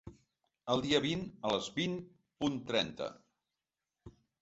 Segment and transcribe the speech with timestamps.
[0.75, 1.95] El dia vint a les vint
[2.45, 3.15] punt trenta.